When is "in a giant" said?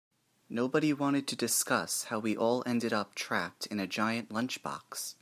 3.67-4.29